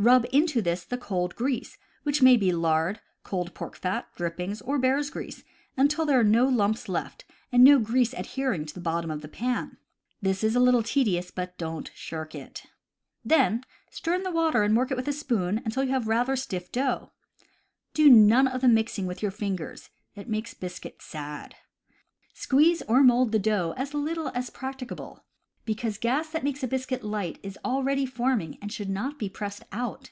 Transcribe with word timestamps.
Rub 0.00 0.26
into 0.32 0.62
this 0.62 0.84
the 0.84 0.96
cold 0.96 1.34
grease 1.34 1.76
(which 2.04 2.22
may 2.22 2.36
be 2.36 2.52
lard, 2.52 3.00
cold 3.24 3.52
pork 3.52 3.74
fat, 3.74 4.06
drippings, 4.14 4.62
or 4.62 4.78
bear's 4.78 5.10
grease), 5.10 5.42
until 5.76 6.06
there 6.06 6.20
are 6.20 6.24
no 6.24 6.46
lumps 6.46 6.88
left 6.88 7.24
and 7.50 7.64
no 7.64 7.80
grease 7.80 8.12
adhering 8.12 8.64
to 8.66 8.78
bot 8.78 9.02
tom 9.02 9.10
of 9.10 9.26
pan. 9.32 9.76
This 10.22 10.44
is 10.44 10.54
a 10.54 10.60
little 10.60 10.84
tedious, 10.84 11.32
but 11.32 11.58
don't 11.58 11.90
shirk 11.96 12.36
it. 12.36 12.62
Then 13.24 13.64
stir 13.90 14.14
in 14.14 14.22
the 14.22 14.30
water 14.30 14.62
and 14.62 14.76
work 14.76 14.92
it 14.92 14.96
with 14.96 15.12
spoon 15.12 15.60
until 15.64 15.82
you 15.82 15.90
have 15.90 16.06
a 16.06 16.10
rather 16.10 16.36
stiff 16.36 16.70
dough. 16.70 17.10
Do 17.92 18.08
none 18.08 18.46
of 18.46 18.60
the 18.60 18.68
mixing 18.68 19.04
with 19.06 19.20
your 19.20 19.32
fingers; 19.32 19.90
it 20.14 20.28
makes 20.28 20.54
biscuit 20.54 21.02
"sad." 21.02 21.56
Squeeze 22.34 22.78
CAMP 22.78 22.86
COOKERY 22.86 23.00
119 23.00 23.02
or 23.02 23.02
mold 23.02 23.32
the 23.32 23.38
dough 23.40 23.74
as 23.76 23.90
Httle 23.90 24.30
as 24.32 24.50
practicable; 24.50 25.24
because 25.64 25.96
the 25.98 26.00
gas 26.00 26.30
that 26.30 26.42
makes 26.42 26.62
a 26.62 26.66
biscuit 26.66 27.04
light 27.04 27.38
is 27.42 27.58
already 27.62 28.06
forming 28.06 28.56
and 28.62 28.72
should 28.72 28.88
not 28.88 29.18
be 29.18 29.28
pressed 29.28 29.62
out. 29.70 30.10